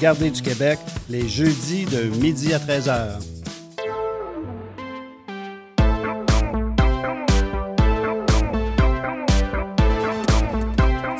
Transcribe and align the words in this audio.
Gardé 0.00 0.30
du 0.30 0.42
Québec 0.42 0.78
les 1.08 1.28
jeudis 1.28 1.84
de 1.84 2.04
midi 2.18 2.52
à 2.54 2.58
13h. 2.58 3.20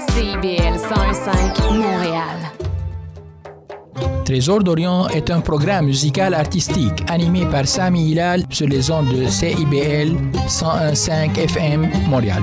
CIBL 0.09 0.79
105 0.79 1.71
Montréal. 1.73 2.23
Trésor 4.25 4.63
d'Orient 4.63 5.09
est 5.09 5.31
un 5.31 5.41
programme 5.41 5.87
musical 5.87 6.35
artistique 6.35 7.03
animé 7.09 7.45
par 7.47 7.67
Sami 7.67 8.13
Hilal 8.13 8.45
sur 8.51 8.69
les 8.69 8.91
ondes 8.91 9.15
de 9.15 9.27
CIBL 9.27 10.17
101.5 10.49 11.39
FM 11.39 11.89
Montréal. 12.09 12.43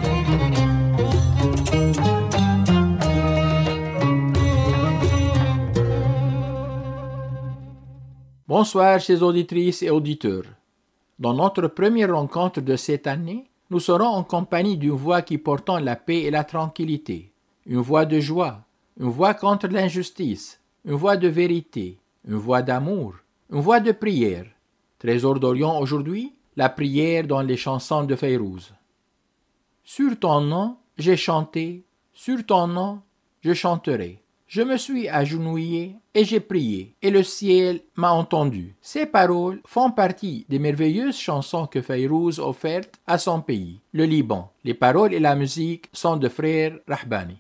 Bonsoir, 8.60 9.00
chers 9.00 9.24
auditrices 9.24 9.84
et 9.84 9.90
auditeurs. 9.90 10.44
Dans 11.18 11.34
notre 11.34 11.70
première 11.70 12.14
rencontre 12.14 12.60
de 12.60 12.76
cette 12.76 13.08
année, 13.08 13.50
nous 13.70 13.80
serons 13.80 14.08
en 14.08 14.26
compagnie 14.26 14.76
d'une 14.76 14.92
voix 14.92 15.22
qui 15.22 15.38
portant 15.38 15.80
la 15.80 15.96
paix 15.96 16.24
et 16.24 16.30
la 16.30 16.44
tranquillité, 16.44 17.32
une 17.66 17.80
voix 17.80 18.06
de 18.06 18.20
joie, 18.20 18.66
une 19.00 19.08
voix 19.08 19.34
contre 19.34 19.68
l'injustice, 19.68 20.60
une 20.84 20.96
voix 20.96 21.16
de 21.16 21.30
vérité, 21.30 22.00
une 22.28 22.36
voix 22.36 22.62
d'amour, 22.62 23.16
une 23.50 23.62
voix 23.62 23.80
de 23.80 23.94
prière. 23.94 24.48
Trésor 24.98 25.40
d'Orient 25.40 25.80
aujourd'hui, 25.80 26.36
la 26.58 26.68
prière 26.68 27.28
dans 27.28 27.42
les 27.42 27.56
chansons 27.56 28.04
de 28.04 28.18
Fayrouz. 28.18 28.74
Sur 29.86 30.20
ton 30.20 30.42
nom, 30.42 30.76
j'ai 30.98 31.16
chanté, 31.16 31.86
sur 32.12 32.46
ton 32.46 32.68
nom, 32.68 33.00
je 33.40 33.54
chanterai. 33.54 34.22
Je 34.50 34.64
me 34.64 34.78
suis 34.78 35.08
agenouillé 35.08 35.96
et 36.16 36.26
j'ai 36.26 36.40
prié, 36.40 36.96
et 37.04 37.12
le 37.12 37.22
ciel 37.22 37.82
m'a 37.96 38.14
entendu. 38.14 38.74
Ces 38.82 39.06
paroles 39.06 39.62
font 39.64 39.92
partie 39.92 40.48
des 40.50 40.58
merveilleuses 40.58 41.20
chansons 41.20 41.68
que 41.68 41.84
Fayrouz 41.84 42.40
offertes 42.40 42.96
à 43.06 43.20
son 43.20 43.42
pays, 43.42 43.80
le 43.94 44.06
Liban. 44.06 44.52
Les 44.64 44.74
paroles 44.74 45.14
et 45.14 45.20
la 45.20 45.36
musique 45.36 45.86
sont 45.94 46.18
de 46.18 46.30
frère 46.30 46.80
Rahbani. 46.88 47.38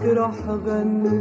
بكره 0.00 0.32
غني 0.64 1.19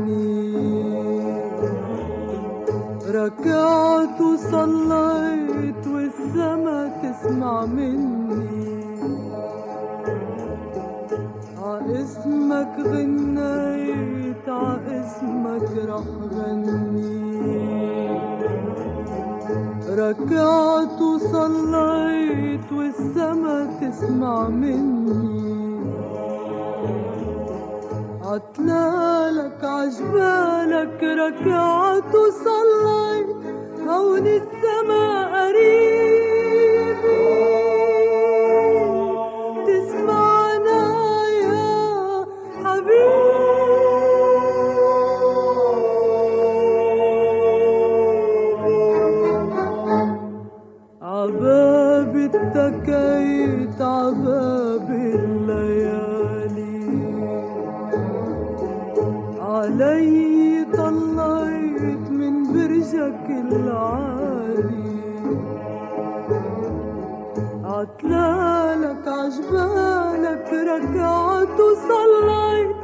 ركعت 71.79 71.79
وصليت 71.79 72.77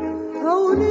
هون 0.45 0.83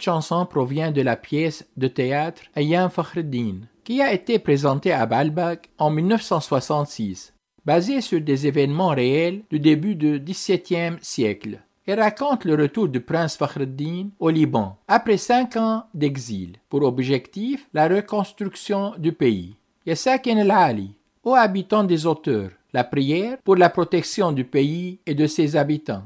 Cette 0.00 0.06
chanson 0.06 0.46
provient 0.46 0.92
de 0.92 1.02
la 1.02 1.14
pièce 1.14 1.68
de 1.76 1.86
théâtre 1.86 2.40
Ayam 2.56 2.88
Fakhreddin, 2.88 3.56
qui 3.84 4.00
a 4.00 4.14
été 4.14 4.38
présentée 4.38 4.92
à 4.92 5.04
Baalbek 5.04 5.68
en 5.76 5.90
1966, 5.90 7.34
basée 7.66 8.00
sur 8.00 8.22
des 8.22 8.46
événements 8.46 8.94
réels 8.94 9.42
du 9.50 9.60
début 9.60 9.96
du 9.96 10.18
XVIIe 10.18 10.96
siècle, 11.02 11.58
et 11.86 11.92
raconte 11.92 12.46
le 12.46 12.54
retour 12.54 12.88
du 12.88 13.02
prince 13.02 13.36
Fakhreddin 13.36 14.08
au 14.18 14.30
Liban 14.30 14.78
après 14.88 15.18
cinq 15.18 15.56
ans 15.56 15.84
d'exil, 15.92 16.52
pour 16.70 16.82
objectif 16.82 17.68
la 17.74 17.86
reconstruction 17.86 18.94
du 18.96 19.12
pays. 19.12 19.54
Yasakin 19.84 20.38
el-Ali, 20.38 20.94
aux 21.24 21.34
habitants 21.34 21.84
des 21.84 22.06
auteurs, 22.06 22.52
la 22.72 22.84
prière 22.84 23.36
pour 23.44 23.56
la 23.56 23.68
protection 23.68 24.32
du 24.32 24.44
pays 24.44 24.98
et 25.04 25.14
de 25.14 25.26
ses 25.26 25.56
habitants. 25.56 26.04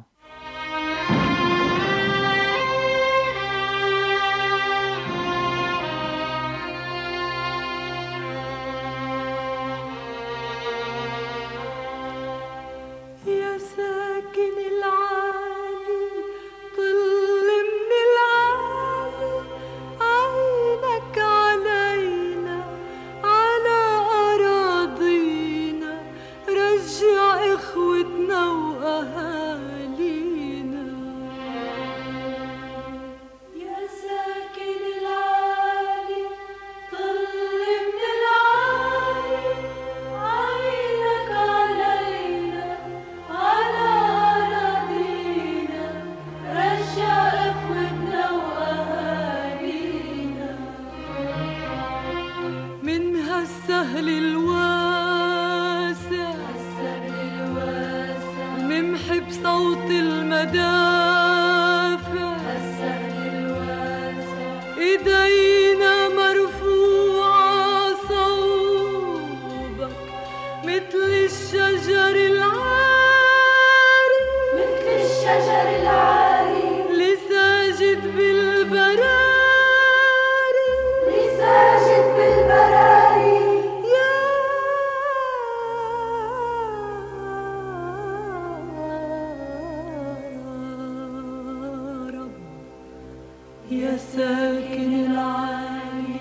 يا 93.74 93.96
ساكن 93.96 94.94
العالي 95.04 96.20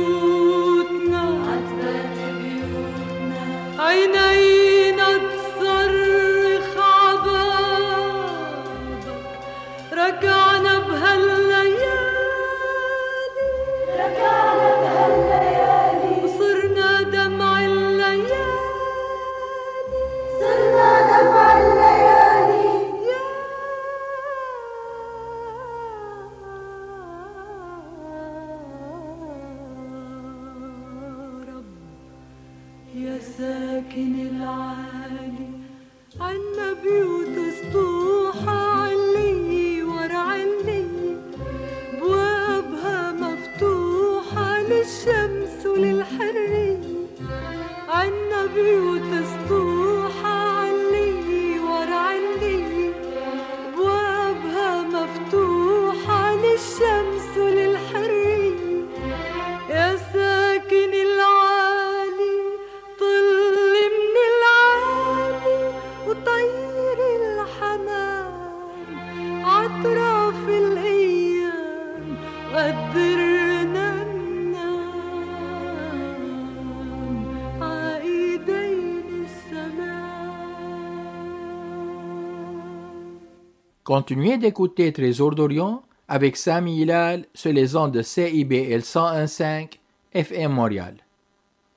Continuez 83.95 84.39
d'écouter 84.39 84.91
Trésor 84.91 85.35
d'Orient 85.35 85.83
avec 86.09 86.39
Sami 86.39 86.81
Hilal 86.81 87.27
sur 87.35 87.53
les 87.53 87.77
ondes 87.77 87.93
de 87.93 88.01
CIBL 88.01 88.81
101.5 88.81 89.73
FM 90.15 90.51
Montréal. 90.51 90.95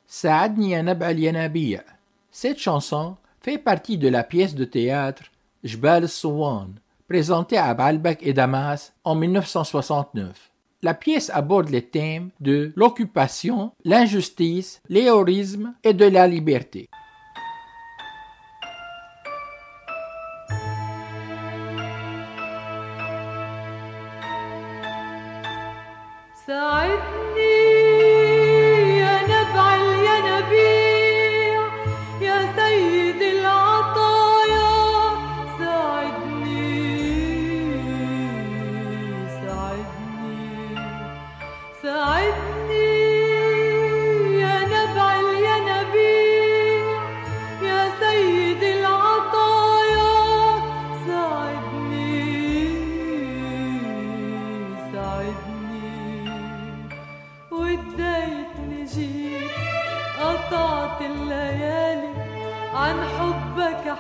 Saadni 0.08 0.70
ya 0.70 0.82
nab'a 0.82 1.08
al-Yanabiyya. 1.08 1.84
Cette 2.32 2.58
chanson 2.58 3.18
fait 3.42 3.58
partie 3.58 3.98
de 3.98 4.08
la 4.08 4.24
pièce 4.24 4.56
de 4.56 4.64
théâtre 4.64 5.24
Jbal 5.66 6.08
Souwan, 6.08 6.76
présentée 7.10 7.58
à 7.58 7.74
Baalbek 7.74 8.20
et 8.22 8.32
Damas 8.32 8.94
en 9.04 9.16
1969. 9.16 10.52
La 10.84 10.94
pièce 10.94 11.30
aborde 11.34 11.68
les 11.68 11.84
thèmes 11.84 12.30
de 12.40 12.72
l'occupation, 12.78 13.74
l'injustice, 13.84 14.82
l'héroïsme 14.88 15.74
et 15.84 15.94
de 15.94 16.06
la 16.06 16.30
liberté. 16.30 16.88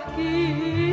aqui. 0.08 0.85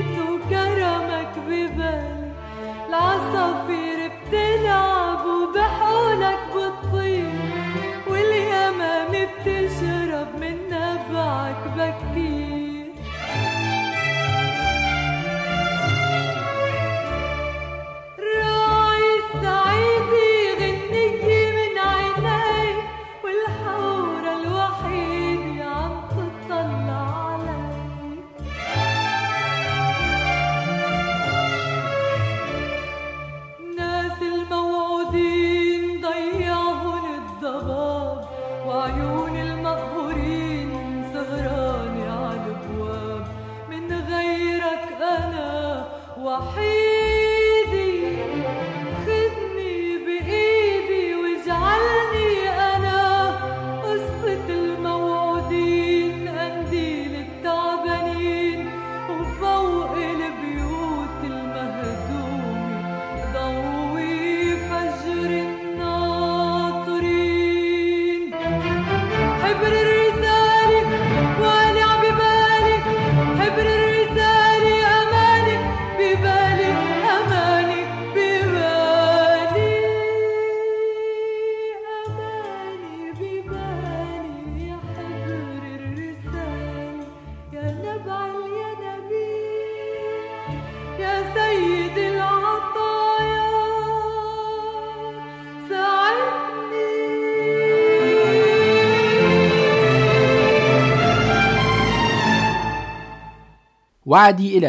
Wadi 104.13 104.61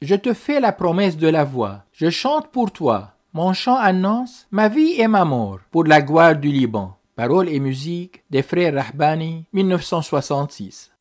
je 0.00 0.14
te 0.14 0.32
fais 0.32 0.60
la 0.60 0.70
promesse 0.70 1.16
de 1.16 1.26
la 1.26 1.42
voix. 1.42 1.82
Je 1.92 2.10
chante 2.10 2.52
pour 2.52 2.70
toi. 2.70 3.14
Mon 3.32 3.52
chant 3.52 3.74
annonce 3.74 4.46
ma 4.52 4.68
vie 4.68 5.00
et 5.00 5.08
ma 5.08 5.24
mort 5.24 5.58
pour 5.72 5.82
la 5.82 6.00
gloire 6.00 6.36
du 6.36 6.46
Liban. 6.46 6.96
Paroles 7.16 7.48
et 7.48 7.58
musique 7.58 8.22
des 8.30 8.42
frères 8.42 8.72
Rahbani, 8.72 9.46
1966. 9.52 10.92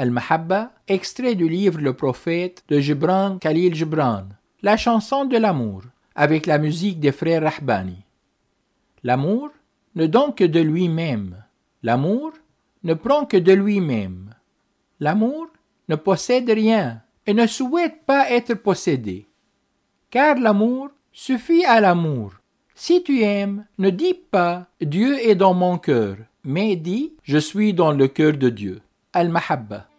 Al-Mahabba, 0.00 0.72
extrait 0.88 1.34
du 1.34 1.46
livre 1.46 1.78
Le 1.78 1.92
Prophète 1.92 2.64
de 2.70 2.80
Gibran 2.80 3.36
Khalil 3.36 3.74
Gibran, 3.74 4.28
la 4.62 4.78
chanson 4.78 5.26
de 5.26 5.36
l'amour, 5.36 5.82
avec 6.14 6.46
la 6.46 6.56
musique 6.56 7.00
des 7.00 7.12
frères 7.12 7.42
Rahbani. 7.42 7.98
L'amour 9.02 9.50
ne 9.96 10.06
donne 10.06 10.34
que 10.34 10.44
de 10.44 10.60
lui-même. 10.60 11.44
L'amour 11.82 12.32
ne 12.82 12.94
prend 12.94 13.26
que 13.26 13.36
de 13.36 13.52
lui-même. 13.52 14.34
L'amour 15.00 15.48
ne 15.90 15.96
possède 15.96 16.48
rien 16.48 17.02
et 17.26 17.34
ne 17.34 17.46
souhaite 17.46 18.06
pas 18.06 18.30
être 18.30 18.54
possédé. 18.54 19.26
Car 20.08 20.36
l'amour 20.38 20.88
suffit 21.12 21.66
à 21.66 21.78
l'amour. 21.78 22.32
Si 22.74 23.02
tu 23.02 23.20
aimes, 23.20 23.66
ne 23.76 23.90
dis 23.90 24.14
pas 24.14 24.66
Dieu 24.80 25.18
est 25.18 25.34
dans 25.34 25.52
mon 25.52 25.76
cœur, 25.76 26.16
mais 26.42 26.74
dis 26.76 27.12
Je 27.22 27.36
suis 27.36 27.74
dans 27.74 27.92
le 27.92 28.08
cœur 28.08 28.32
de 28.32 28.48
Dieu. 28.48 28.80
Al-Mahabba. 29.12 29.89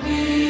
Rabbi. 0.00 0.47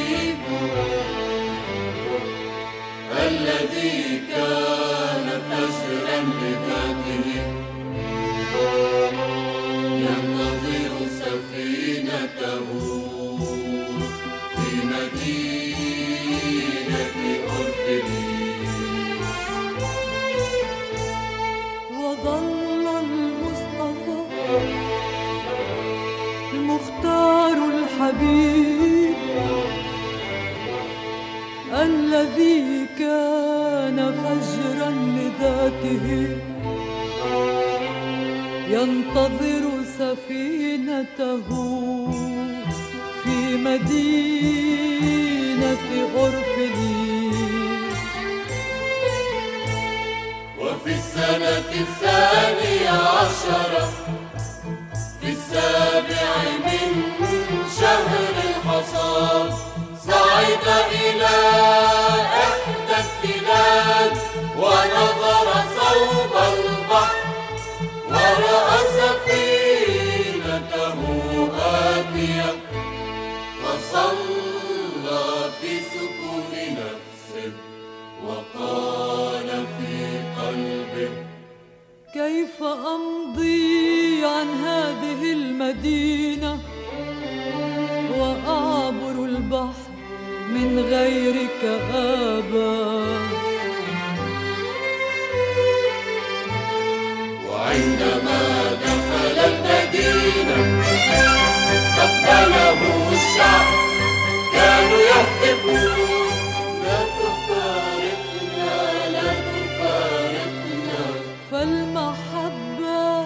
محبة 112.29 113.25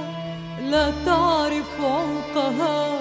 لا 0.70 0.92
تعرف 1.06 1.80
عمقها 1.80 3.00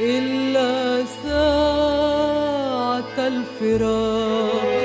إلا 0.00 1.04
ساعة 1.24 2.46
الفراق. 3.18 4.77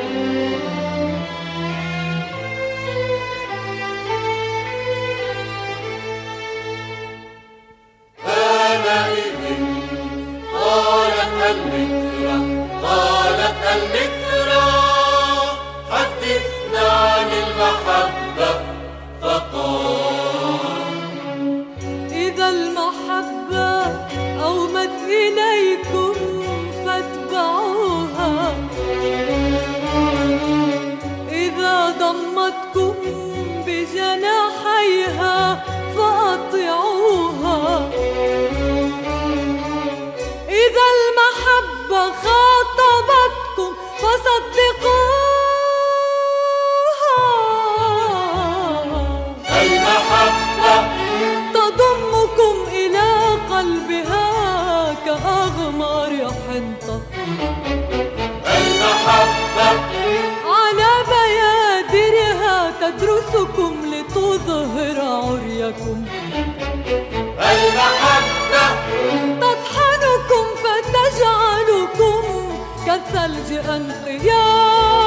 الثلج 73.14 73.54
أنقياء. 73.70 75.04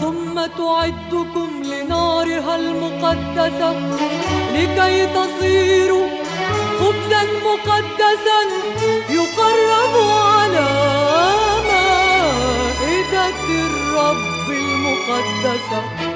ثم 0.00 0.34
تعدكم 0.58 1.62
لنارها 1.64 2.56
المقدسة 2.56 3.70
لكي 4.54 5.06
تصيروا 5.06 6.08
خبزا 6.80 7.22
مقدسا 7.44 8.40
يقرب 9.10 9.94
على 10.08 10.68
مائدة 11.68 13.28
الرب 13.48 14.48
المقدسة. 14.50 16.15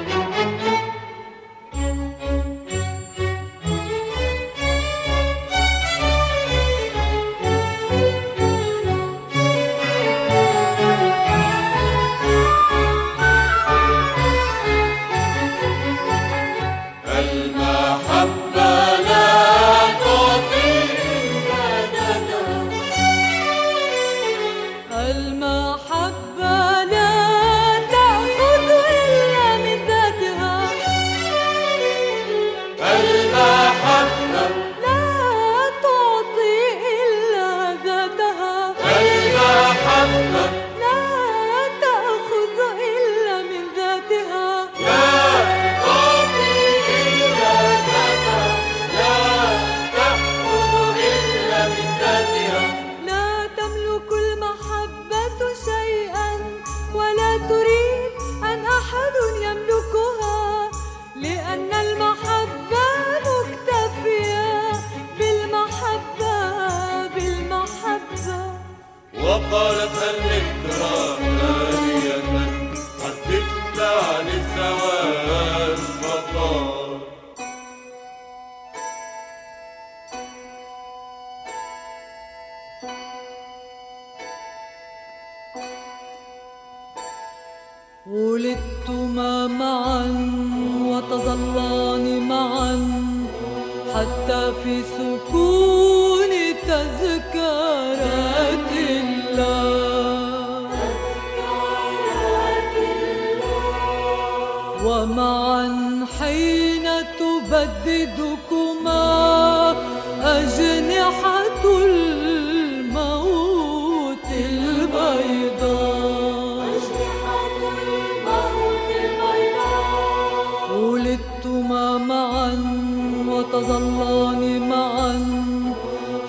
ظلان 123.71 124.69
معا 124.69 125.15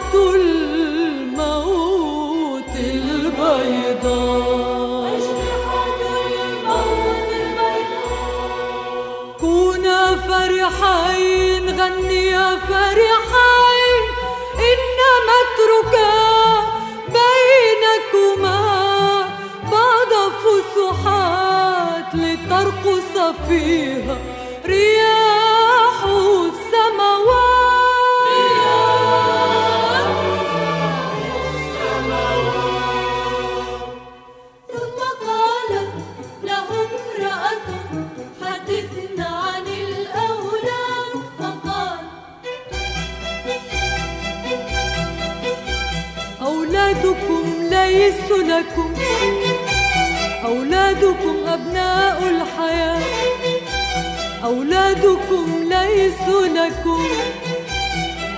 أولادكم 55.02 55.64
ليس 55.64 56.28
لكم. 56.28 57.04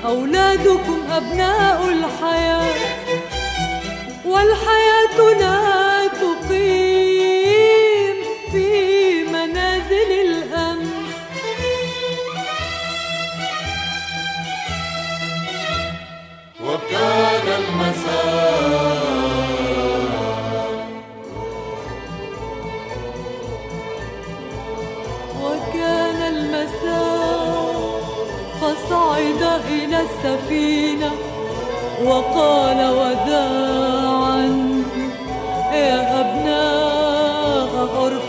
أولادكم 0.04 0.98
أبناء 1.10 1.88
الحياة. 1.88 2.74
والحياة 4.24 4.93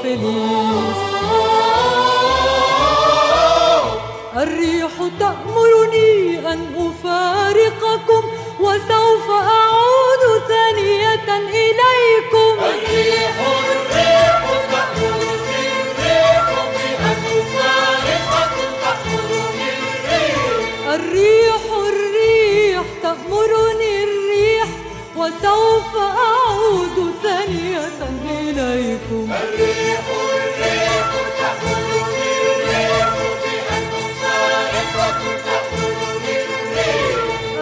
أورفليس 0.06 1.02
الريح 4.38 4.92
تأمرني 5.20 6.40
أن 6.54 6.60
أفارقكم 6.78 8.24
وسوف 8.60 9.30
أعود 9.30 10.42
ثانية 10.48 11.28
إليكم. 11.50 12.54
الريح 12.60 13.36
الريح 13.72 14.44
تأمرني 14.72 15.62
الريح 15.82 16.46
بأن 16.76 17.24
أفارقكم 17.40 18.70
تأمرني 18.84 19.70
الريح 20.94 20.94
الريح 20.94 21.64
الريح 21.88 22.86
تأمرني 23.04 24.04
الريح 24.04 24.68
وسوف 25.18 25.96
أعود 25.98 27.14
ثانية 27.24 27.86
إليكم. 28.30 29.34
الريح 29.44 29.75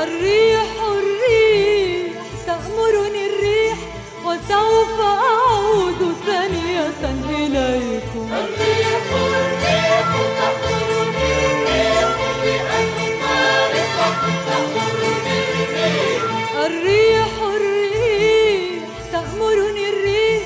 الريح 0.03 0.69
الريح 0.97 2.13
تأمرني 2.47 3.23
الريح 3.25 3.77
وسوف 4.25 4.99
أعود 4.99 6.01
ثانية 6.25 7.03
إليكم. 7.29 8.25
الريح 8.33 9.03
الريح 9.25 10.07
تأمرني 10.39 11.29
الريح 11.45 12.09
بأن 12.43 12.87
أفارقكم 13.23 14.33
تأمرني 14.47 15.37
الريح. 15.53 16.21
الريح 16.65 17.33
الريح 17.55 18.83
تأمرني 19.11 19.85
الريح 19.89 20.43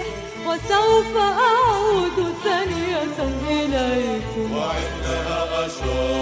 وسوف 0.47 1.11
أعود 1.17 2.17
ثانية 2.43 3.17
إليكم. 3.49 4.47
وعندها 4.57 5.65
أشار 5.65 6.16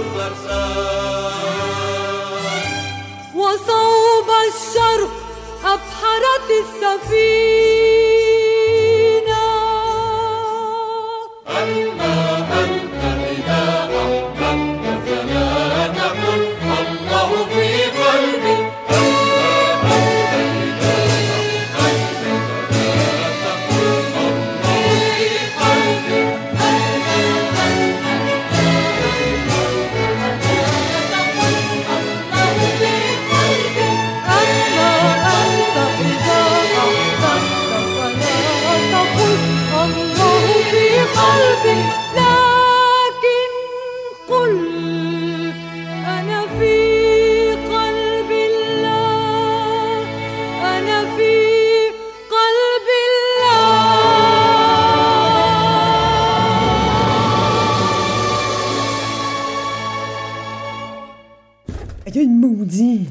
المرسال 0.00 1.38
وصوب 3.34 4.28
الشرق 4.48 5.10
أبحرت 5.64 6.48
السفينة. 6.50 7.57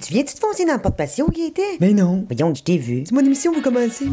Tu 0.07 0.13
viens-tu 0.13 0.35
te 0.35 0.39
foncer 0.39 0.63
dans 0.63 0.75
le 0.75 0.79
porte-patio? 0.79 1.27
Mais 1.81 1.91
non. 1.91 2.25
Voyons, 2.29 2.55
je 2.55 2.63
t'ai 2.63 2.77
vu. 2.77 3.03
C'est 3.05 3.13
mon 3.13 3.19
émission, 3.19 3.51
vous 3.51 3.61
commencez. 3.61 4.05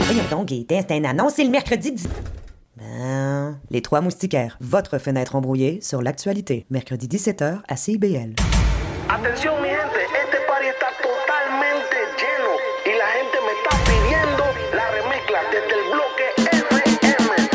Voyons 0.00 0.22
donc, 0.30 0.46
Gaëtan, 0.46 0.86
c'est 0.88 0.96
un 0.96 1.04
annonce, 1.04 1.34
c'est 1.34 1.44
le 1.44 1.50
mercredi 1.50 1.92
10... 1.92 2.08
Ben... 3.48 3.60
Les 3.70 3.82
Trois 3.82 4.00
Moustiquaires, 4.00 4.56
votre 4.60 4.98
fenêtre 4.98 5.34
embrouillée 5.36 5.80
sur 5.82 6.02
l'actualité. 6.02 6.66
Mercredi 6.70 7.08
17h 7.08 7.60
à 7.66 7.76
CIBL. 7.76 8.34
Atención 9.08 9.54
mi 9.62 9.68
gente, 9.68 10.00
este 10.22 10.38
party 10.46 10.66
está 10.66 10.88
totalmente 11.00 11.96
lleno 12.18 12.52
y 12.84 12.92
la 12.98 13.06
gente 13.16 13.38
me 13.46 13.52
está 13.56 13.72
pidiendo 13.84 14.44
la 14.74 14.86
remezcla 14.90 15.40
desde 15.50 15.72
el 15.74 15.84
bloque 15.92 16.24
FM. 16.36 17.48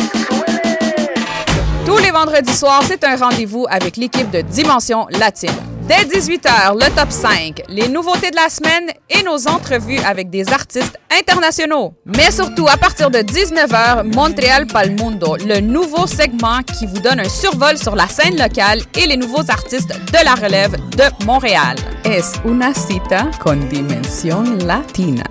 Tous 1.86 2.00
les 2.00 2.12
vendredis 2.12 2.58
soirs, 2.58 2.84
c'est 2.88 3.04
un 3.04 3.16
rendez-vous 3.16 3.68
avec 3.70 3.98
l'équipe 3.98 4.32
de 4.32 4.42
Dimension 4.42 5.06
Latine. 5.12 5.73
Dès 5.88 6.06
18h, 6.06 6.76
le 6.76 6.96
top 6.96 7.12
5, 7.12 7.64
les 7.68 7.90
nouveautés 7.90 8.32
de 8.32 8.38
la 8.38 8.48
semaine 8.48 8.90
et 9.10 9.22
nos 9.22 9.50
entrevues 9.50 10.00
avec 10.00 10.30
des 10.30 10.48
artistes 10.54 10.98
internationaux. 11.12 11.94
Mais 12.06 12.32
surtout, 12.32 12.68
à 12.70 12.78
partir 12.78 13.12
de 13.12 13.20
19h, 13.20 14.04
Montréal 14.16 14.66
Palmundo, 14.66 15.36
le 15.46 15.60
nouveau 15.60 16.08
segment 16.08 16.62
qui 16.64 16.86
vous 16.86 17.00
donne 17.00 17.20
un 17.20 17.28
survol 17.28 17.78
sur 17.78 17.98
la 17.98 18.08
scène 18.08 18.38
locale 18.38 18.80
et 18.96 19.08
les 19.08 19.18
nouveaux 19.18 19.44
artistes 19.50 19.90
de 19.90 20.24
la 20.24 20.36
relève 20.36 20.72
de 20.96 21.26
Montréal. 21.26 21.76
Es 22.06 22.40
una 22.46 22.74
cita 22.74 23.30
con 23.44 23.68
dimensión 23.68 24.66
latina. 24.66 25.26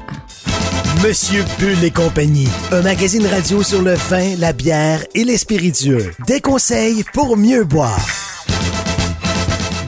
Monsieur 1.03 1.45
Bull 1.59 1.83
et 1.83 1.91
compagnie, 1.91 2.49
un 2.73 2.83
magazine 2.83 3.27
radio 3.27 3.63
sur 3.63 3.81
le 3.81 3.95
vin, 3.95 4.37
la 4.39 4.53
bière 4.53 5.03
et 5.15 5.25
les 5.25 5.39
spiritueux. 5.39 6.13
Des 6.27 6.43
conseils 6.43 7.05
pour 7.15 7.39
mieux 7.39 7.65
boire. 7.65 8.32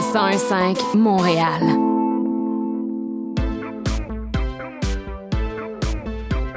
CIBL 0.00 0.12
101.5 0.12 0.96
Montréal. 0.96 1.62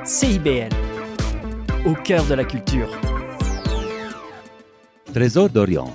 CIBL, 0.06 0.70
au 1.86 1.94
cœur 1.94 2.24
de 2.26 2.36
la 2.36 2.46
culture. 2.46 2.90
Trésor 5.14 5.50
d'Orient, 5.50 5.94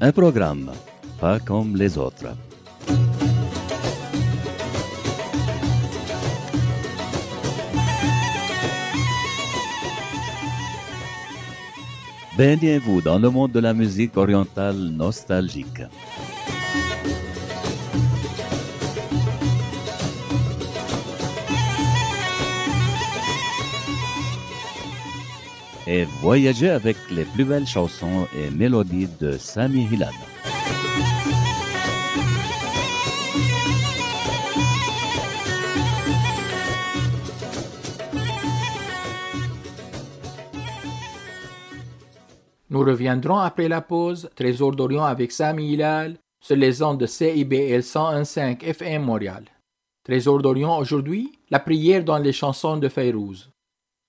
un 0.00 0.12
programme 0.12 0.70
pas 1.20 1.40
comme 1.40 1.76
les 1.76 1.98
autres. 1.98 2.28
Baignez-vous 12.36 13.00
dans 13.00 13.18
le 13.18 13.30
monde 13.30 13.52
de 13.52 13.60
la 13.60 13.74
musique 13.74 14.16
orientale 14.16 14.76
nostalgique. 14.76 15.82
Et 25.96 26.06
voyagez 26.20 26.70
avec 26.70 26.96
les 27.12 27.24
plus 27.24 27.44
belles 27.44 27.68
chansons 27.68 28.26
et 28.36 28.50
mélodies 28.50 29.08
de 29.20 29.38
Sami 29.38 29.86
Hilal. 29.92 30.10
Nous 42.70 42.80
reviendrons 42.80 43.38
après 43.38 43.68
la 43.68 43.80
pause, 43.80 44.28
Trésor 44.34 44.74
d'Orient 44.74 45.04
avec 45.04 45.30
Sami 45.30 45.74
Hilal, 45.74 46.16
sur 46.44 46.56
les 46.56 46.82
ondes 46.82 46.98
de 46.98 47.06
CIBL 47.06 47.82
101.5 47.82 48.64
FM 48.64 49.04
Montréal. 49.04 49.44
Trésor 50.02 50.42
d'Orient 50.42 50.76
aujourd'hui, 50.76 51.30
la 51.50 51.60
prière 51.60 52.02
dans 52.02 52.18
les 52.18 52.32
chansons 52.32 52.78
de 52.78 52.88
Fayrouz. 52.88 53.53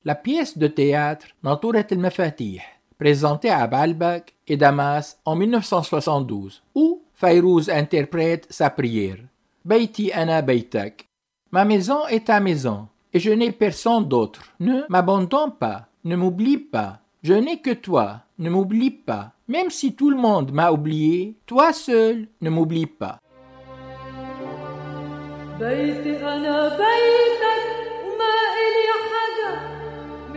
La 0.07 0.13
pièce 0.13 0.55
de 0.55 0.67
théâtre 0.67 1.25
Natourat 1.41 1.87
el-Mafatih, 1.89 2.61
présentée 2.99 3.49
à 3.49 3.65
Baalbek 3.65 4.35
et 4.47 4.55
Damas 4.55 5.17
en 5.25 5.35
1972, 5.35 6.61
où 6.75 7.01
Fayrouz 7.15 7.71
interprète 7.71 8.45
sa 8.51 8.69
prière. 8.69 9.17
Beiti 9.65 10.11
ana 10.13 10.43
beitak. 10.43 11.07
Ma 11.49 11.65
maison 11.65 12.05
est 12.07 12.27
ta 12.27 12.39
maison, 12.39 12.87
et 13.13 13.19
je 13.19 13.31
n'ai 13.31 13.51
personne 13.51 14.07
d'autre. 14.07 14.43
Ne 14.59 14.83
m'abandonne 14.89 15.53
pas, 15.59 15.87
ne 16.03 16.15
m'oublie 16.15 16.59
pas. 16.59 16.99
Je 17.23 17.33
n'ai 17.33 17.57
que 17.57 17.73
toi, 17.73 18.19
ne 18.37 18.51
m'oublie 18.51 18.91
pas. 18.91 19.31
Même 19.47 19.71
si 19.71 19.95
tout 19.95 20.11
le 20.11 20.17
monde 20.17 20.51
m'a 20.51 20.71
oublié, 20.71 21.35
toi 21.47 21.73
seul 21.73 22.27
ne 22.41 22.51
m'oublie 22.51 22.85
pas. 22.85 23.17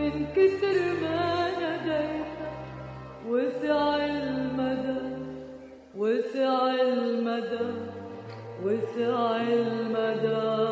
من 0.09 0.25
كتر 0.35 0.77
ما 1.01 1.49
ناديتك 1.59 2.51
وسع 3.27 3.95
المدى 3.95 5.01
وسع 5.95 6.71
المدى 6.81 7.69
وسع 8.63 9.37
المدى. 9.41 10.69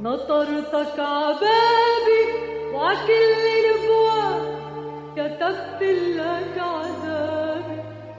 نطرتك 0.00 0.98
عبابي 0.98 2.22
وعكل 2.74 3.32
الابواب 3.58 4.42
كتبت 5.16 5.82
لك 5.82 6.58
عذابي. 6.58 7.55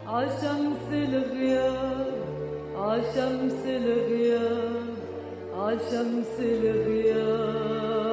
عشمس 0.07 0.87
الغياب 0.91 2.07
عشمس 2.77 3.61
الغياب 3.65 4.85
عشمس 5.57 6.39
الغياب 6.39 8.06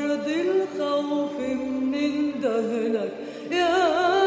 برد 0.00 0.28
الخوف 0.28 1.38
من 1.92 2.32
دهنك 2.42 3.12
يا 3.50 4.19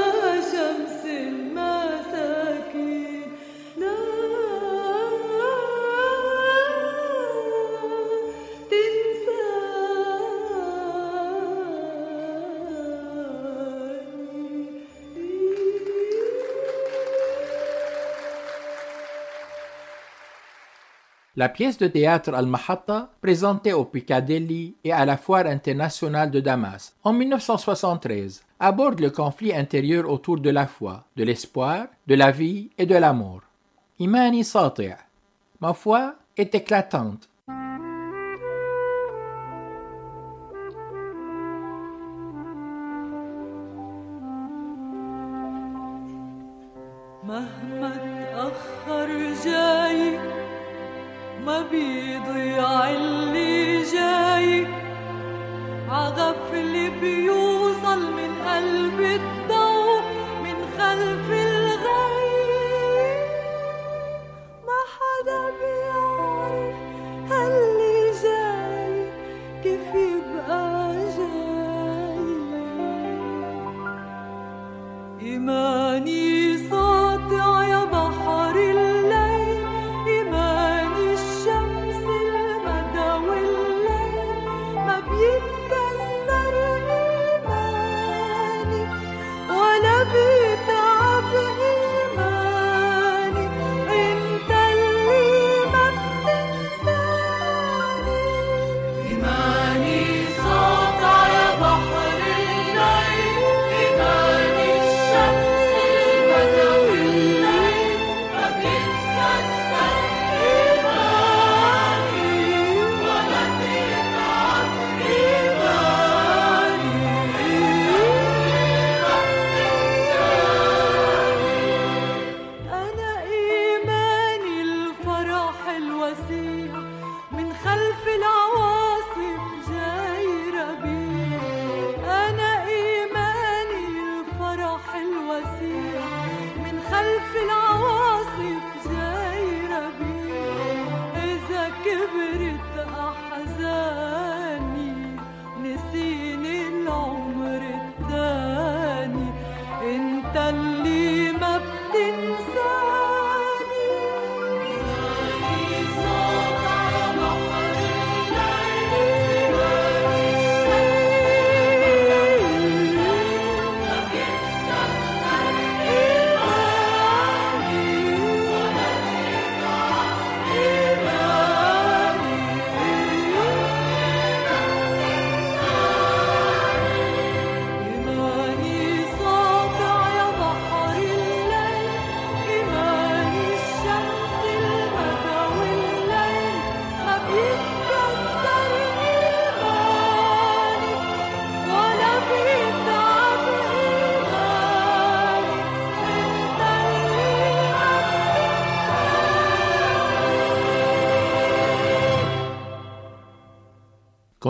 La 21.35 21.49
pièce 21.49 21.79
de 21.79 21.87
théâtre 21.87 22.31
Al-Mahatta, 22.35 23.09
présentée 23.19 23.73
au 23.73 23.85
Piccadilly 23.85 24.75
et 24.83 24.91
à 24.91 25.03
la 25.03 25.17
Foire 25.17 25.47
internationale 25.47 26.29
de 26.29 26.39
Damas 26.39 26.93
en 27.03 27.11
1973, 27.11 28.43
aborde 28.59 28.99
le 28.99 29.09
conflit 29.09 29.51
intérieur 29.51 30.07
autour 30.07 30.39
de 30.39 30.51
la 30.51 30.67
foi, 30.67 31.05
de 31.15 31.23
l'espoir, 31.23 31.87
de 32.05 32.13
la 32.13 32.29
vie 32.29 32.69
et 32.77 32.85
de 32.85 32.93
l'amour. 32.93 33.41
Imani 33.97 34.47
ma 35.59 35.73
foi 35.73 36.13
est 36.37 36.53
éclatante, 36.53 37.27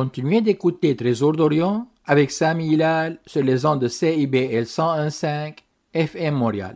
continuez 0.04 0.42
d'écouter 0.42 0.98
Trésor 0.98 1.32
d'Orient 1.32 1.88
avec 2.06 2.30
Sami 2.30 2.74
Hilal 2.74 3.20
sur 3.26 3.42
les 3.42 3.66
ondes 3.66 3.80
de 3.80 3.88
CIBL 3.88 4.64
101.5 4.64 5.60
FM 5.94 6.36
Montréal. 6.36 6.76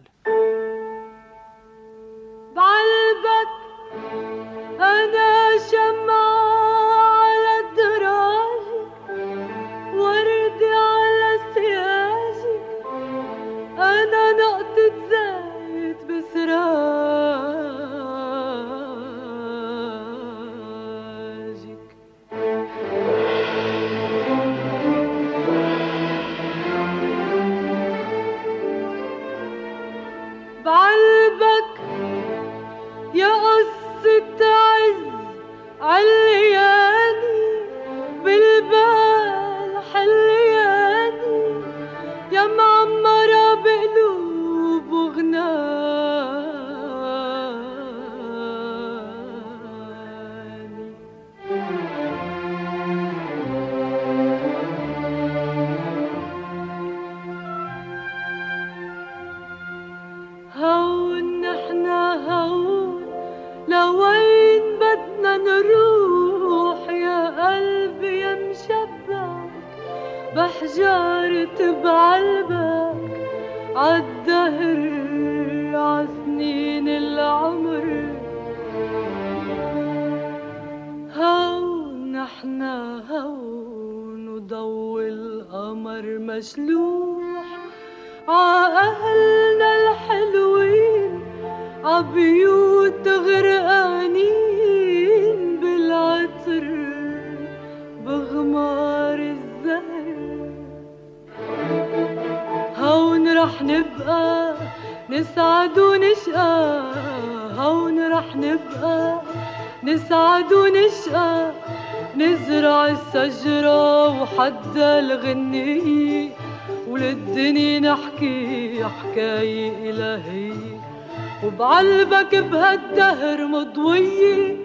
حبك 122.27 122.35
بهالدهر 122.35 123.47
مضوية 123.47 124.57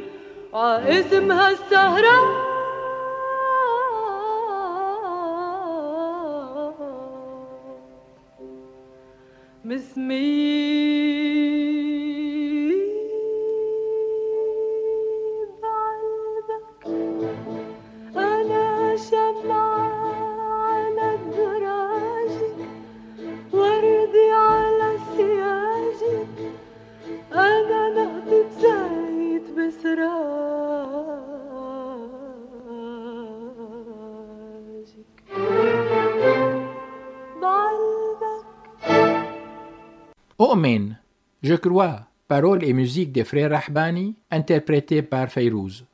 عائزم 0.55 1.33
هالسهرة 1.33 2.19
مسمية 9.65 10.72
Je 41.63 41.69
crois 41.69 42.07
Paroles 42.27 42.65
et 42.65 42.73
musique 42.73 43.13
des 43.13 43.23
frères 43.23 43.53
Rahbani 43.53 44.17
interprétées 44.33 45.03
par 45.03 45.31
Fayrouz. 45.31 45.85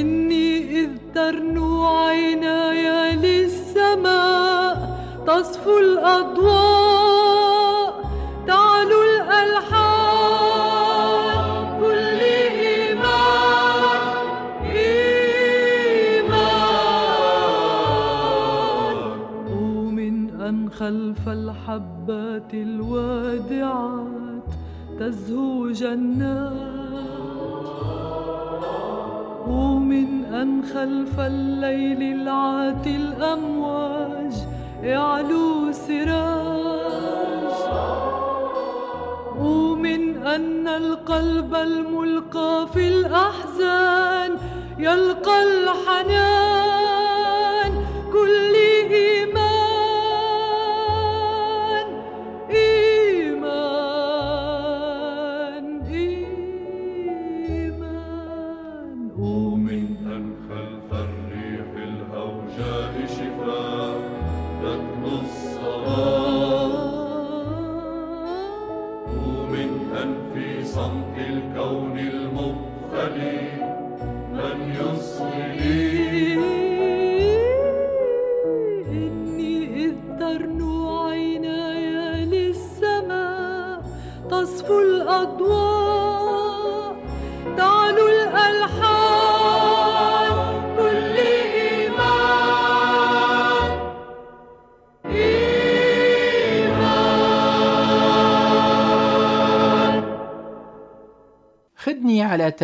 إني 0.00 0.48
إذ 0.80 0.92
ترنو 1.14 1.70
عيناي 1.86 3.16
للسماء 3.16 4.74
تصفو 5.26 5.74
الأضواء 5.78 7.44
تعلو 8.46 9.00
الألحان. 9.10 10.14
كل 11.80 12.18
إيمان 12.70 14.02
إيمان. 14.64 15.38
ومن 19.50 20.14
أن 20.48 20.58
خلف 20.80 21.24
الحبات 21.28 22.50
الوادعات 22.54 24.48
تزهو 24.98 25.70
جنات. 25.80 26.63
ومن 29.54 30.24
أن 30.24 30.62
خلف 30.74 31.20
الليل 31.20 32.02
العاتي 32.02 32.96
الأمواج 32.96 34.34
يعلو 34.82 35.72
سراج. 35.72 37.54
ومن 39.38 40.26
أن 40.26 40.68
القلب 40.68 41.54
الملقى 41.54 42.66
في 42.72 42.88
الأحزان 42.88 44.30
يلقى 44.78 45.42
الحنان 45.42 46.33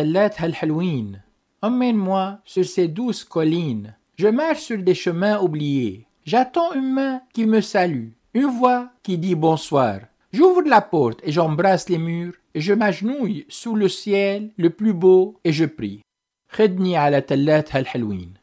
تلات 0.00 0.40
هالحلوين. 0.40 1.20
Emmène-moi 1.62 2.38
sur 2.44 2.64
ces 2.64 2.88
douces 2.88 3.24
collines. 3.24 3.94
Je 4.16 4.28
marche 4.28 4.60
sur 4.60 4.78
des 4.78 4.94
chemins 4.94 5.38
oubliés. 5.40 6.06
J'attends 6.24 6.72
une 6.72 6.92
main 6.92 7.20
qui 7.34 7.44
me 7.46 7.60
salue, 7.60 8.10
une 8.34 8.46
voix 8.58 8.88
qui 9.02 9.18
dit 9.18 9.34
bonsoir. 9.34 10.00
J'ouvre 10.32 10.62
la 10.62 10.80
porte 10.80 11.20
et 11.24 11.32
j'embrasse 11.32 11.88
les 11.88 11.98
murs 11.98 12.34
et 12.54 12.60
je 12.60 12.72
m'agenouille 12.72 13.44
sous 13.48 13.76
le 13.76 13.88
ciel 13.88 14.50
le 14.56 14.70
plus 14.70 14.94
beau 14.94 15.38
et 15.44 15.52
je 15.52 15.66
prie. 15.66 16.00
خدني 16.50 16.96
على 16.96 17.20
تلات 17.20 17.76
هالحلوين. 17.76 18.34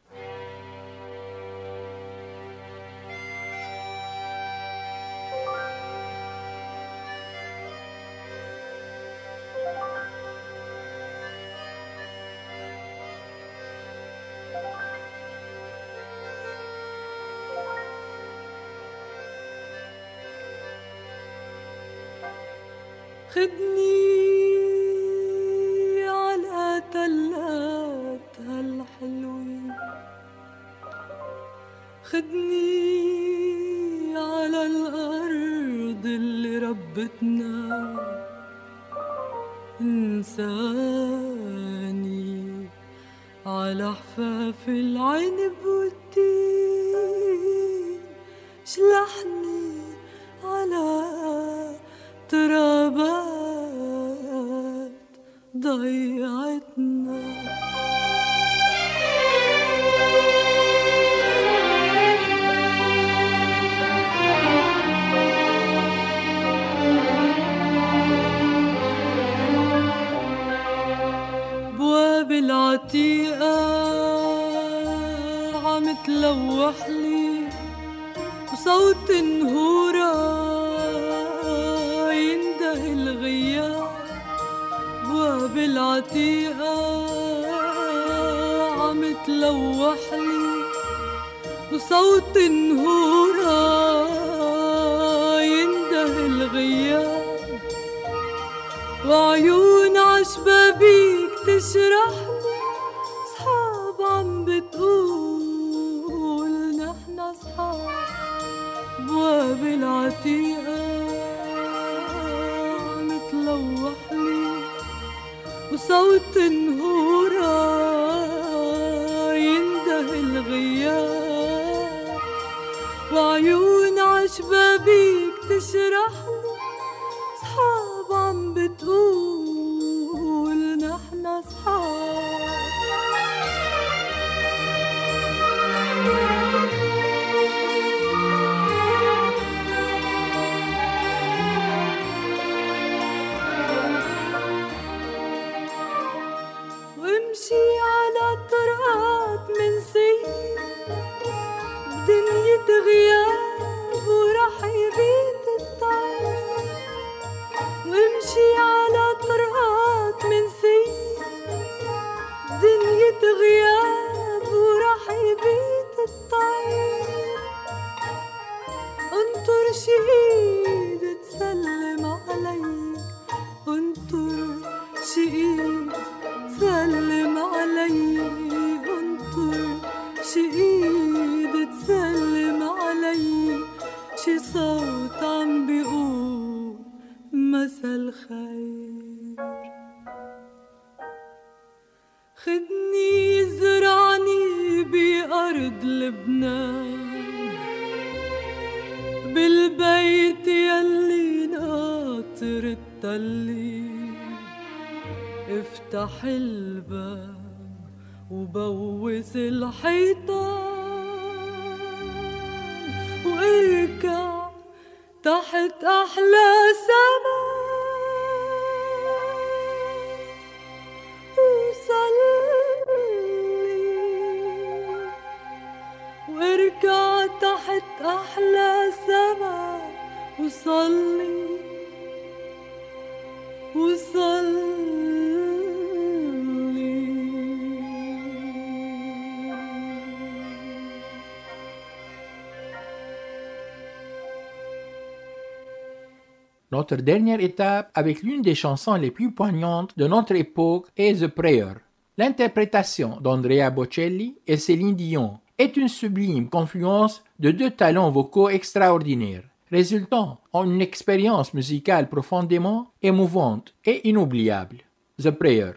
Notre 246.71 246.97
dernière 246.97 247.39
étape 247.39 247.89
avec 247.93 248.21
l'une 248.21 248.41
des 248.41 248.55
chansons 248.55 248.95
les 248.95 249.11
plus 249.11 249.31
poignantes 249.31 249.97
de 249.97 250.07
notre 250.07 250.35
époque 250.35 250.87
est 250.97 251.21
The 251.21 251.27
Prayer. 251.27 251.73
L'interprétation 252.17 253.17
d'Andrea 253.21 253.69
Bocelli 253.69 254.39
et 254.45 254.57
Céline 254.57 254.95
Dion 254.95 255.39
est 255.57 255.77
une 255.77 255.87
sublime 255.87 256.49
confluence 256.49 257.23
de 257.39 257.51
deux 257.51 257.71
talents 257.71 258.11
vocaux 258.11 258.49
extraordinaires 258.49 259.43
résultant 259.71 260.39
en 260.53 260.63
une 260.65 260.81
expérience 260.81 261.53
musicale 261.53 262.09
profondément 262.09 262.91
émouvante 263.01 263.73
et 263.85 264.07
inoubliable. 264.07 264.77
The 265.21 265.31
Prayer. 265.31 265.73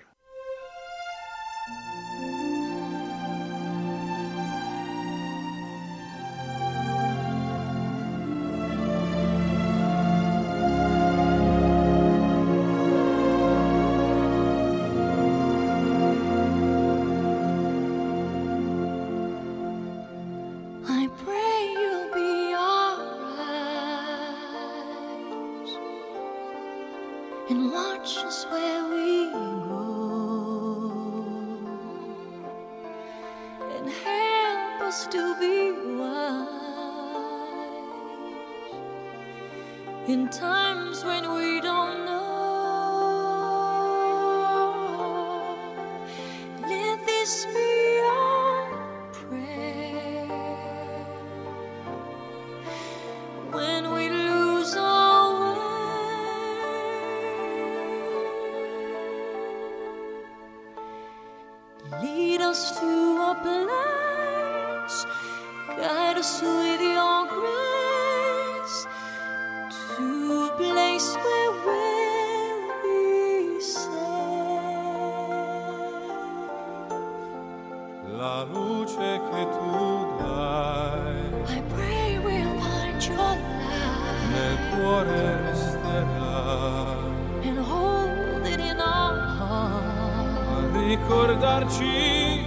Che 91.43 92.45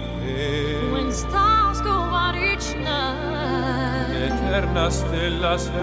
When 0.89 1.11
stars 1.11 1.81
go 1.81 1.91
out 1.91 2.35
each 2.35 2.73
night. 2.75 4.07
l'eterna 4.09 4.89
stella 4.89 5.57
sei 5.57 5.73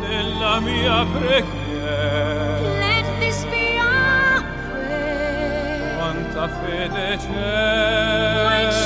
nella 0.00 0.60
mia 0.60 1.04
preghiera 1.04 2.60
Let 2.78 3.06
this 3.18 3.44
be 3.46 3.76
our 3.76 4.44
prayer. 4.70 5.96
quanta 5.96 6.48
fede 6.60 7.16
c'è 7.16 8.77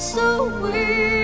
So 0.00 0.48
weak. 0.62 1.19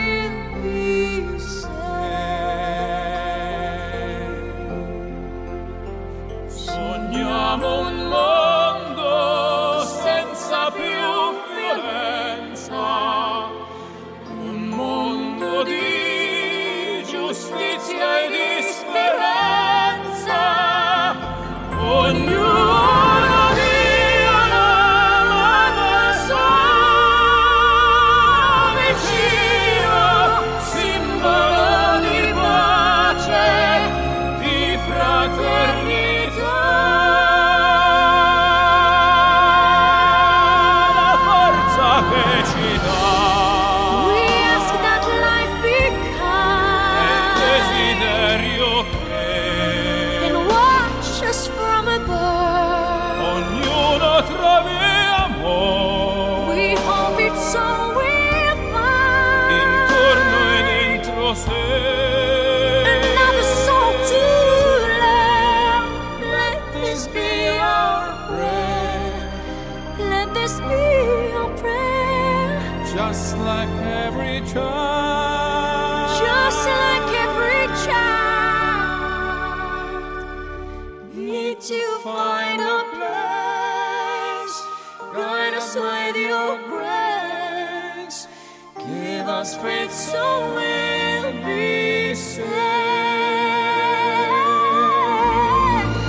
was 89.47 89.55
friends, 89.57 89.95
so 89.95 90.55
we'll 90.57 91.33
be 91.45 92.15
safe. 92.15 92.45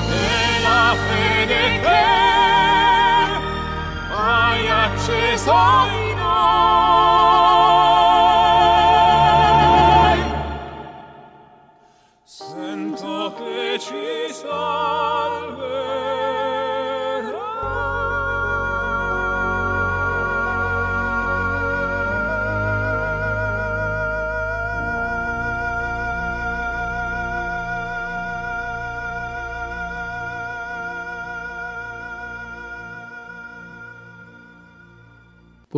Nella 0.10 0.96
fede 1.06 1.64
che 1.84 2.04
a 4.12 4.86
acceso 4.86 5.87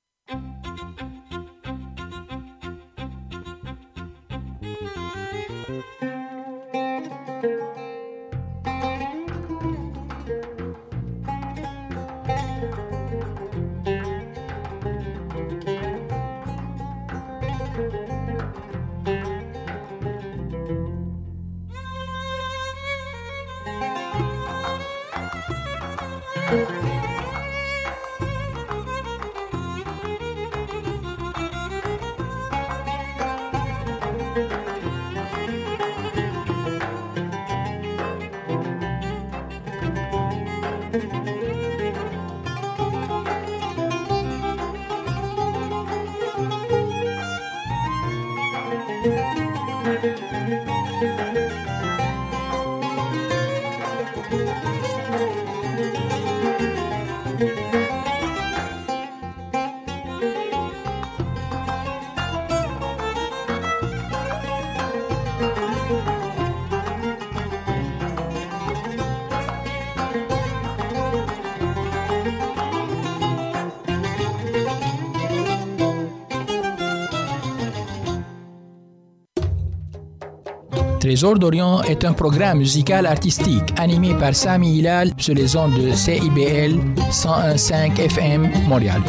Trésor 81.16 81.39
d'Orient 81.39 81.82
est 81.84 82.03
un 82.03 82.11
programme 82.11 82.57
musical 82.57 83.05
artistique 83.05 83.74
animé 83.78 84.13
par 84.16 84.36
Sami 84.36 84.80
Hilal 84.80 85.11
sur 85.18 85.34
les 85.34 85.55
ondes 85.55 85.74
de 85.74 85.93
CIBL 85.93 86.78
101.5 87.09 87.97
FM 88.01 88.51
Montréal. 88.68 89.01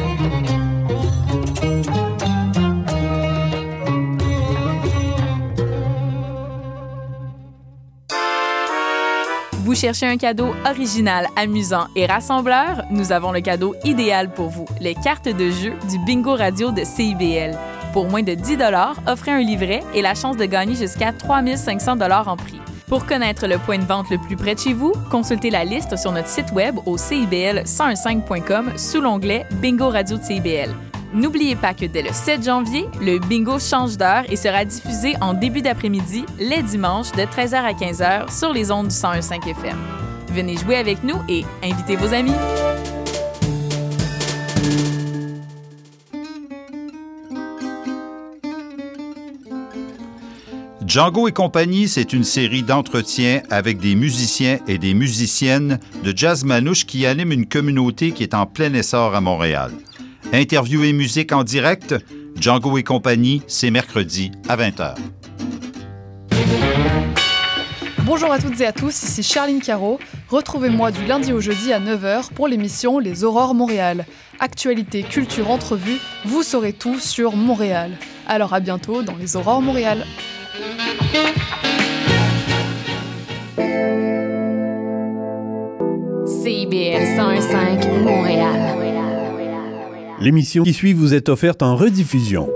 Vous 9.65 9.75
cherchez 9.75 10.07
un 10.07 10.17
cadeau 10.17 10.55
original, 10.65 11.27
amusant 11.35 11.89
et 11.97 12.07
rassembleur? 12.07 12.85
Nous 12.93 13.11
avons 13.11 13.33
le 13.33 13.41
cadeau 13.41 13.75
idéal 13.83 14.33
pour 14.33 14.49
vous, 14.49 14.67
les 14.81 14.95
cartes 14.95 15.29
de 15.29 15.51
jeu 15.51 15.73
du 15.91 15.99
Bingo 16.07 16.37
Radio 16.37 16.71
de 16.71 16.85
CIBL. 16.85 17.59
Pour 17.97 18.11
moins 18.11 18.23
de 18.23 18.35
10 18.35 18.59
offrez 19.07 19.31
un 19.31 19.41
livret 19.41 19.83
et 19.95 20.03
la 20.03 20.15
chance 20.15 20.37
de 20.37 20.45
gagner 20.45 20.75
jusqu'à 20.75 21.15
3500 21.15 21.99
en 21.99 22.37
prix. 22.37 22.61
Pour 22.89 23.07
connaître 23.07 23.47
le 23.47 23.57
point 23.57 23.79
de 23.79 23.87
vente 23.87 24.11
le 24.11 24.19
plus 24.19 24.37
près 24.37 24.55
de 24.55 24.61
chez 24.61 24.75
vous, 24.75 24.93
consultez 25.11 25.49
la 25.49 25.65
liste 25.65 25.97
sur 25.97 26.13
notre 26.13 26.29
site 26.29 26.53
web 26.53 26.77
au 26.85 26.99
cibl1015.com 26.99 28.73
sous 28.77 29.01
l'onglet 29.01 29.47
Bingo 29.63 29.89
Radio 29.89 30.19
de 30.19 30.23
CIBL. 30.23 30.75
N'oubliez 31.15 31.57
pas 31.57 31.73
que 31.73 31.87
dès 31.87 32.03
le 32.03 32.13
7 32.13 32.45
janvier, 32.45 32.87
le 33.01 33.19
bingo 33.19 33.59
change 33.59 33.97
d'heure 33.97 34.25
et 34.29 34.37
sera 34.37 34.67
diffusé 34.67 35.15
en 35.23 35.33
début 35.33 35.63
d'après-midi, 35.63 36.27
les 36.39 36.63
dimanches, 36.63 37.13
de 37.13 37.23
13h 37.23 37.55
à 37.55 37.73
15h 37.73 38.39
sur 38.39 38.53
les 38.53 38.71
ondes 38.71 38.89
du 38.89 38.95
101.5 38.95 39.49
FM. 39.49 39.79
Venez 40.35 40.59
jouer 40.59 40.77
avec 40.77 41.03
nous 41.03 41.17
et 41.31 41.47
invitez 41.65 41.97
vos 41.97 42.13
amis. 42.13 42.35
Django 50.97 51.29
et 51.29 51.33
compagnie, 51.33 51.89
c'est 51.89 52.15
une 52.15 52.25
série 52.25 52.63
d'entretiens 52.63 53.43
avec 53.51 53.79
des 53.81 53.95
musiciens 53.95 54.61
et 54.67 54.79
des 54.79 54.95
musiciennes 54.95 55.79
de 56.03 56.17
jazz 56.17 56.43
manouche 56.43 56.87
qui 56.87 57.05
animent 57.05 57.33
une 57.33 57.45
communauté 57.45 58.13
qui 58.13 58.23
est 58.23 58.33
en 58.33 58.47
plein 58.47 58.73
essor 58.73 59.15
à 59.15 59.21
Montréal. 59.21 59.73
Interview 60.33 60.85
et 60.85 60.95
musique 60.95 61.33
en 61.33 61.45
direct, 61.45 61.95
Django 62.41 62.79
et 62.79 62.83
compagnie, 62.83 63.43
c'est 63.47 63.71
mercredi 63.71 64.33
à 64.49 64.57
20h. 64.57 64.95
Bonjour 68.05 68.33
à 68.33 68.39
toutes 68.39 68.59
et 68.63 68.67
à 68.67 68.73
tous, 68.73 69.03
ici 69.03 69.23
Charline 69.23 69.61
Caro. 69.61 70.01
Retrouvez-moi 70.31 70.93
du 70.93 71.05
lundi 71.05 71.31
au 71.35 71.43
jeudi 71.43 71.75
à 71.75 71.79
9h 71.79 72.33
pour 72.33 72.49
l'émission 72.49 72.99
Les 72.99 73.23
Aurores 73.23 73.55
Montréal. 73.55 74.07
Actualité, 74.41 75.03
culture, 75.03 75.51
entrevue, 75.51 75.99
vous 76.25 76.43
saurez 76.43 76.73
tout 76.73 76.99
sur 76.99 77.37
Montréal. 77.37 77.99
Alors 78.27 78.55
à 78.55 78.61
bientôt 78.61 79.03
dans 79.03 79.17
Les 79.17 79.37
Aurores 79.37 79.61
Montréal. 79.61 80.07
CIBL 86.27 87.05
101.5 87.19 88.03
Montréal. 88.03 88.55
L'émission 90.19 90.63
qui 90.63 90.73
suit 90.73 90.95
vous 90.95 91.13
est 91.13 91.29
offerte 91.29 91.63
en 91.63 91.77
rediffusion. 91.77 92.49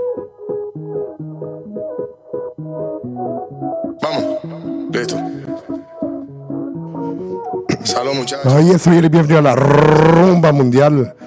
Ah, 8.43 8.77
soyez 8.79 9.01
les 9.01 9.09
bienvenus 9.09 9.37
à 9.37 9.41
la 9.41 9.53
Rumba 9.53 10.51
Mondiale. 10.51 11.13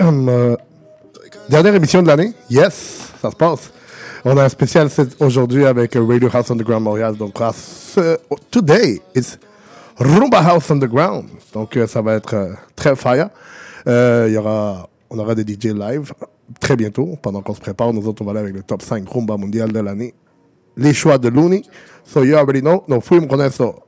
Euh, 0.00 0.56
Dernière 1.48 1.74
émission 1.74 2.02
de 2.02 2.06
l'année. 2.06 2.32
Yes, 2.50 3.12
ça 3.20 3.30
se 3.32 3.36
passe. 3.36 3.72
On 4.24 4.36
a 4.36 4.44
un 4.44 4.48
spécial 4.48 4.88
aujourd'hui 5.20 5.64
avec 5.64 5.94
euh, 5.94 6.04
Radio 6.04 6.28
House 6.32 6.50
Underground 6.50 6.82
Montréal. 6.82 7.16
Donc, 7.16 7.34
today, 8.50 9.00
it's 9.14 9.38
Rumba 9.96 10.38
House 10.38 10.70
Underground. 10.70 11.26
Donc, 11.52 11.76
euh, 11.76 11.86
ça 11.86 12.02
va 12.02 12.14
être 12.14 12.34
euh, 12.34 12.52
très 12.74 12.96
fire. 12.96 13.28
Y 13.86 14.36
aura, 14.36 14.88
on 15.08 15.18
aura 15.18 15.34
des 15.34 15.42
DJ 15.42 15.66
live 15.66 16.12
très 16.60 16.74
bientôt. 16.74 17.16
Pendant 17.22 17.42
qu'on 17.42 17.54
se 17.54 17.60
prépare, 17.60 17.92
nous 17.92 18.06
autres, 18.08 18.22
on 18.22 18.24
va 18.24 18.32
aller 18.32 18.40
avec 18.40 18.54
le 18.54 18.62
top 18.62 18.82
5 18.82 19.08
Rumba 19.08 19.36
Mondial 19.36 19.72
de 19.72 19.80
l'année. 19.80 20.14
Les 20.76 20.94
choix 20.94 21.18
de 21.18 21.28
Looney. 21.28 21.62
So, 22.04 22.24
you 22.24 22.36
already 22.36 22.60
know. 22.60 22.82
No 22.88 23.00
fuimos 23.00 23.28
con 23.28 23.40
eso. 23.40 23.84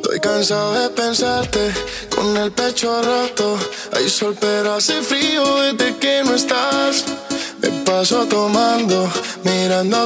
Estoy 0.00 0.20
cansado 0.20 0.74
de 0.74 0.90
pensarte 0.90 1.74
con 2.14 2.36
el 2.36 2.52
pecho 2.52 3.02
roto. 3.02 3.58
Hay 3.92 4.08
sol, 4.08 4.36
pero 4.40 4.74
hace 4.74 5.02
frío 5.02 5.42
desde 5.56 5.96
que 5.96 6.22
no 6.24 6.36
estás. 6.36 7.04
Me 7.60 7.68
paso 7.84 8.24
tomando, 8.26 9.10
mirando 9.42 9.96